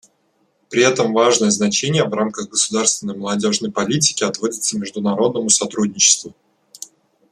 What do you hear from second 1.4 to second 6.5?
значение в рамках государственной молодежной политики отводится международному сотрудничеству.